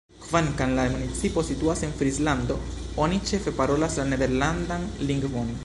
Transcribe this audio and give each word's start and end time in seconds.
Kvankam 0.21 0.71
la 0.77 0.85
municipo 0.93 1.43
situas 1.49 1.83
en 1.87 1.93
Frislando, 1.99 2.57
oni 3.05 3.21
ĉefe 3.33 3.55
parolas 3.61 3.99
la 4.03 4.07
nederlandan 4.15 4.93
lingvon. 5.11 5.57